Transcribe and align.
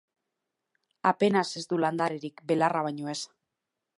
Apenas 1.11 1.51
ez 1.61 1.63
du 1.73 1.79
landarerik, 1.85 2.43
belarra 2.53 2.85
baino 2.89 3.15
ez. 3.17 3.21